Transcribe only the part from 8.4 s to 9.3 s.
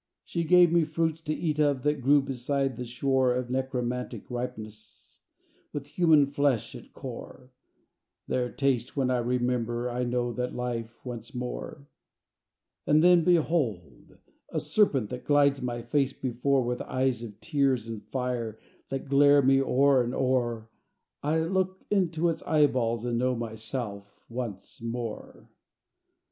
taste when I